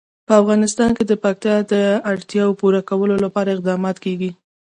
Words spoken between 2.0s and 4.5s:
اړتیاوو پوره کولو لپاره اقدامات کېږي.